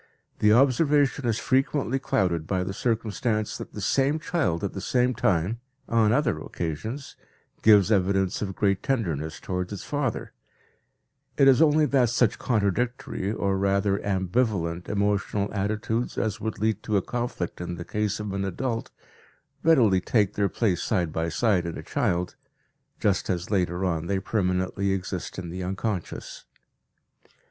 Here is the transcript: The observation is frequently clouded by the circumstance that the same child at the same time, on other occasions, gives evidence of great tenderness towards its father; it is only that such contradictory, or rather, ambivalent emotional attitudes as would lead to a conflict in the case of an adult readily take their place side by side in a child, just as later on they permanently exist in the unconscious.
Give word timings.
The 0.39 0.51
observation 0.51 1.27
is 1.27 1.37
frequently 1.37 1.99
clouded 1.99 2.47
by 2.47 2.63
the 2.63 2.73
circumstance 2.73 3.55
that 3.59 3.73
the 3.73 3.81
same 3.81 4.17
child 4.17 4.63
at 4.63 4.73
the 4.73 4.81
same 4.81 5.13
time, 5.13 5.59
on 5.87 6.11
other 6.11 6.39
occasions, 6.39 7.15
gives 7.61 7.91
evidence 7.91 8.41
of 8.41 8.55
great 8.55 8.81
tenderness 8.81 9.39
towards 9.39 9.71
its 9.71 9.83
father; 9.83 10.33
it 11.37 11.47
is 11.47 11.61
only 11.61 11.85
that 11.85 12.09
such 12.09 12.39
contradictory, 12.39 13.31
or 13.31 13.59
rather, 13.59 13.99
ambivalent 13.99 14.89
emotional 14.89 15.53
attitudes 15.53 16.17
as 16.17 16.41
would 16.41 16.57
lead 16.57 16.81
to 16.81 16.97
a 16.97 17.03
conflict 17.03 17.61
in 17.61 17.75
the 17.75 17.85
case 17.85 18.19
of 18.19 18.33
an 18.33 18.43
adult 18.43 18.89
readily 19.61 20.01
take 20.01 20.33
their 20.33 20.49
place 20.49 20.81
side 20.81 21.13
by 21.13 21.29
side 21.29 21.67
in 21.67 21.77
a 21.77 21.83
child, 21.83 22.35
just 22.99 23.29
as 23.29 23.51
later 23.51 23.85
on 23.85 24.07
they 24.07 24.17
permanently 24.17 24.93
exist 24.93 25.37
in 25.37 25.51
the 25.51 25.61
unconscious. 25.61 26.45